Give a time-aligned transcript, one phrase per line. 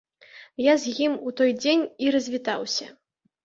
[0.67, 2.93] Я з ім у той дзень і развітаўся.